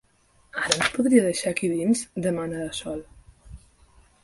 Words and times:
Ara 0.61 0.77
ens 0.77 0.87
podria 0.95 1.25
deixar 1.25 1.51
aquí 1.51 1.69
dins? 1.75 2.03
—demana 2.23 2.65
la 2.65 2.73
Sol. 2.81 3.07